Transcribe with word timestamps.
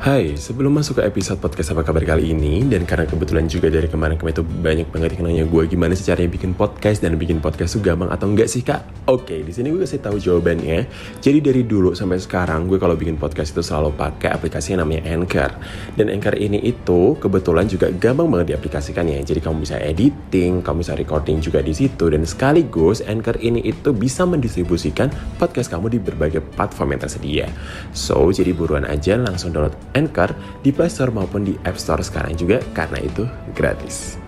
Hai, 0.00 0.32
sebelum 0.32 0.80
masuk 0.80 0.96
ke 0.96 1.12
episode 1.12 1.44
podcast 1.44 1.76
apa 1.76 1.84
kabar 1.84 2.00
kali 2.00 2.32
ini 2.32 2.64
Dan 2.64 2.88
karena 2.88 3.04
kebetulan 3.04 3.44
juga 3.52 3.68
dari 3.68 3.84
kemarin-kemarin 3.84 4.32
itu 4.32 4.40
banyak 4.40 4.88
banget 4.88 5.20
yang 5.20 5.28
nanya 5.28 5.44
gue 5.44 5.62
Gimana 5.68 5.92
sih 5.92 6.08
caranya 6.08 6.32
bikin 6.32 6.56
podcast 6.56 7.04
dan 7.04 7.20
bikin 7.20 7.36
podcast 7.36 7.76
itu 7.76 7.84
gampang 7.84 8.08
atau 8.08 8.24
enggak 8.32 8.48
sih 8.48 8.64
kak? 8.64 8.80
Oke, 9.10 9.42
di 9.42 9.50
sini 9.50 9.74
gue 9.74 9.82
kasih 9.82 9.98
tahu 9.98 10.22
jawabannya. 10.22 10.86
Jadi 11.18 11.38
dari 11.42 11.66
dulu 11.66 11.98
sampai 11.98 12.22
sekarang 12.22 12.70
gue 12.70 12.78
kalau 12.78 12.94
bikin 12.94 13.18
podcast 13.18 13.50
itu 13.50 13.58
selalu 13.58 13.90
pakai 13.98 14.30
aplikasi 14.30 14.78
yang 14.78 14.86
namanya 14.86 15.02
Anchor. 15.10 15.50
Dan 15.98 16.14
Anchor 16.14 16.38
ini 16.38 16.62
itu 16.62 17.18
kebetulan 17.18 17.66
juga 17.66 17.90
gampang 17.90 18.30
banget 18.30 18.54
diaplikasikan 18.54 19.10
ya. 19.10 19.18
Jadi 19.18 19.42
kamu 19.42 19.66
bisa 19.66 19.82
editing, 19.82 20.62
kamu 20.62 20.86
bisa 20.86 20.94
recording 20.94 21.42
juga 21.42 21.58
di 21.58 21.74
situ. 21.74 22.06
Dan 22.06 22.22
sekaligus 22.22 23.02
Anchor 23.02 23.34
ini 23.42 23.66
itu 23.66 23.90
bisa 23.90 24.22
mendistribusikan 24.22 25.10
podcast 25.42 25.74
kamu 25.74 25.90
di 25.90 25.98
berbagai 25.98 26.46
platform 26.54 26.94
yang 26.94 27.02
tersedia. 27.02 27.46
So, 27.90 28.30
jadi 28.30 28.54
buruan 28.54 28.86
aja 28.86 29.18
langsung 29.18 29.50
download 29.50 29.74
Anchor 29.94 30.34
di 30.62 30.70
Play 30.70 30.90
Store 30.90 31.10
maupun 31.10 31.46
di 31.46 31.54
App 31.66 31.78
Store 31.78 32.02
sekarang 32.04 32.36
juga 32.38 32.62
karena 32.76 32.98
itu 33.02 33.26
gratis. 33.54 34.20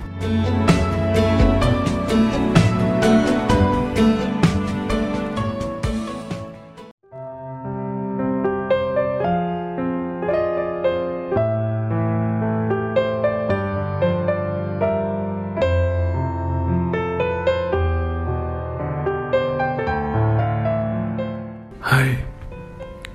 Hai, 21.82 22.16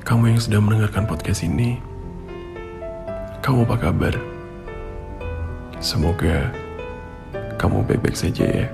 kamu 0.06 0.38
yang 0.38 0.42
sedang 0.44 0.64
mendengarkan 0.70 1.10
podcast 1.10 1.42
ini, 1.42 1.82
kamu 3.48 3.64
apa 3.64 3.80
kabar? 3.80 4.12
Semoga 5.80 6.52
kamu 7.56 7.80
baik-baik 7.88 8.20
saja 8.20 8.44
ya. 8.44 8.68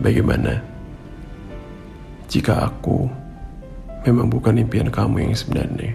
Bagaimana 0.00 0.56
jika 2.32 2.72
aku 2.72 3.12
memang 4.08 4.32
bukan 4.32 4.56
impian 4.56 4.88
kamu 4.88 5.28
yang 5.28 5.36
sebenarnya? 5.36 5.92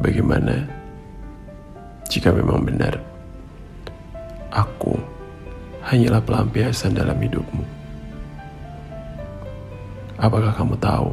Bagaimana 0.00 0.64
jika 2.08 2.32
memang 2.32 2.64
benar 2.64 2.96
aku 4.48 4.96
hanyalah 5.84 6.24
pelampiasan 6.24 6.96
dalam 6.96 7.20
hidupmu? 7.20 7.73
Apakah 10.14 10.54
kamu 10.54 10.78
tahu 10.78 11.10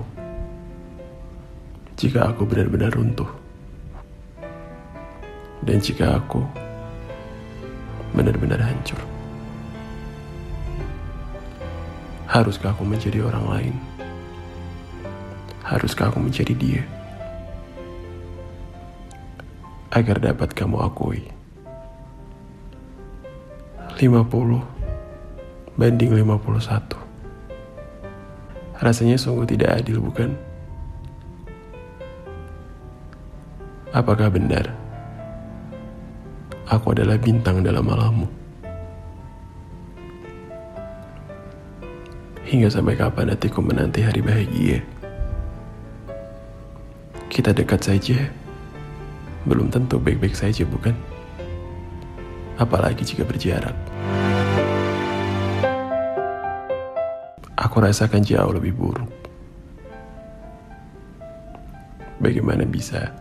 jika 1.98 2.30
aku 2.30 2.46
benar-benar 2.46 2.94
runtuh? 2.94 3.30
Dan 5.66 5.82
jika 5.82 6.22
aku 6.22 6.46
benar-benar 8.14 8.62
hancur? 8.62 9.02
Haruskah 12.30 12.78
aku 12.78 12.86
menjadi 12.86 13.26
orang 13.26 13.46
lain? 13.50 13.76
Haruskah 15.66 16.14
aku 16.14 16.22
menjadi 16.22 16.54
dia? 16.54 16.84
Agar 19.92 20.22
dapat 20.22 20.54
kamu 20.54 20.78
akui. 20.78 21.26
50 23.98 24.62
banding 25.76 26.12
51. 26.14 27.01
Rasanya 28.82 29.14
sungguh 29.14 29.46
tidak 29.46 29.86
adil, 29.86 30.02
bukan? 30.02 30.34
Apakah 33.94 34.34
benar 34.34 34.72
aku 36.66 36.96
adalah 36.98 37.20
bintang 37.22 37.62
dalam 37.62 37.86
malammu? 37.86 38.26
Hingga 42.48 42.74
sampai 42.74 42.98
kapan 42.98 43.36
hatiku 43.36 43.62
menanti 43.62 44.02
hari 44.02 44.26
bahagia? 44.26 44.82
Kita 47.30 47.54
dekat 47.54 47.86
saja, 47.86 48.18
belum 49.46 49.70
tentu 49.70 50.02
baik-baik 50.02 50.34
saja, 50.34 50.66
bukan? 50.66 50.98
Apalagi 52.58 53.06
jika 53.06 53.24
berjarak. 53.28 53.91
Aku 57.72 57.80
rasakan 57.80 58.20
jauh 58.20 58.52
lebih 58.52 58.76
buruk. 58.76 59.08
Bagaimana 62.20 62.68
bisa 62.68 63.16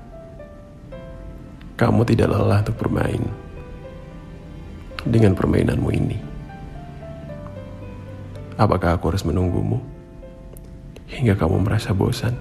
kamu 1.78 2.02
tidak 2.02 2.34
lelah 2.34 2.58
untuk 2.58 2.74
bermain 2.82 3.22
dengan 5.06 5.38
permainanmu 5.38 5.90
ini? 5.94 6.18
Apakah 8.58 8.98
aku 8.98 9.14
harus 9.14 9.22
menunggumu 9.22 9.78
hingga 11.06 11.38
kamu 11.38 11.62
merasa 11.62 11.94
bosan? 11.94 12.34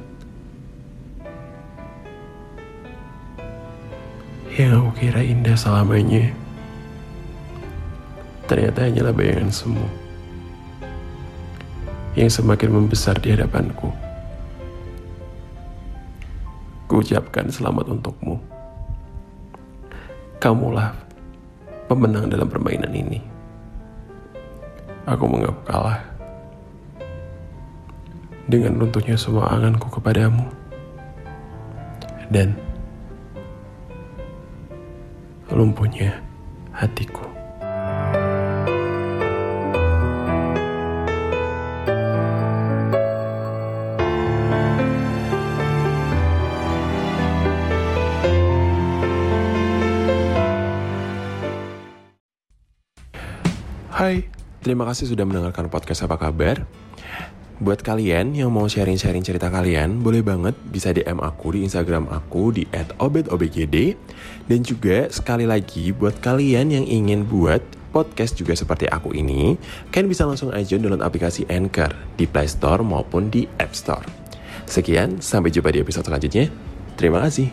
Yang 4.58 4.82
aku 4.82 4.92
kira 4.98 5.22
indah 5.22 5.54
selamanya 5.54 6.34
ternyata 8.50 8.90
hanyalah 8.90 9.14
bayangan 9.14 9.54
semu 9.54 10.09
yang 12.18 12.30
semakin 12.30 12.74
membesar 12.74 13.18
di 13.22 13.34
hadapanku. 13.34 13.94
Kuucapkan 16.90 17.46
selamat 17.54 17.94
untukmu. 17.94 18.42
Kamulah 20.42 20.96
pemenang 21.86 22.32
dalam 22.32 22.50
permainan 22.50 22.90
ini. 22.96 23.22
Aku 25.06 25.26
mengaku 25.30 25.62
kalah 25.70 26.02
dengan 28.50 28.82
runtuhnya 28.82 29.14
semua 29.14 29.54
anganku 29.54 29.90
kepadamu. 29.94 30.50
Dan 32.30 32.58
lumpuhnya 35.50 36.22
hatiku. 36.74 37.39
Hai, 54.00 54.24
terima 54.64 54.88
kasih 54.88 55.12
sudah 55.12 55.28
mendengarkan 55.28 55.68
podcast 55.68 56.08
apa 56.08 56.16
kabar. 56.16 56.64
Buat 57.60 57.84
kalian 57.84 58.32
yang 58.32 58.48
mau 58.48 58.64
sharing-sharing 58.64 59.28
cerita 59.28 59.52
kalian, 59.52 60.00
boleh 60.00 60.24
banget 60.24 60.56
bisa 60.72 60.96
DM 60.96 61.20
aku 61.20 61.60
di 61.60 61.68
Instagram 61.68 62.08
aku 62.08 62.56
di 62.56 62.64
@obetobgd 62.96 64.00
dan 64.48 64.60
juga 64.64 65.12
sekali 65.12 65.44
lagi 65.44 65.92
buat 65.92 66.16
kalian 66.24 66.80
yang 66.80 66.88
ingin 66.88 67.28
buat 67.28 67.60
podcast 67.92 68.40
juga 68.40 68.56
seperti 68.56 68.88
aku 68.88 69.12
ini, 69.12 69.60
kalian 69.92 70.08
bisa 70.08 70.24
langsung 70.24 70.56
aja 70.56 70.80
download 70.80 71.04
aplikasi 71.04 71.44
Anchor 71.52 71.92
di 72.16 72.24
Play 72.24 72.48
Store 72.48 72.80
maupun 72.80 73.28
di 73.28 73.52
App 73.60 73.76
Store. 73.76 74.08
Sekian, 74.64 75.20
sampai 75.20 75.52
jumpa 75.52 75.76
di 75.76 75.84
episode 75.84 76.08
selanjutnya. 76.08 76.48
Terima 76.96 77.20
kasih. 77.28 77.52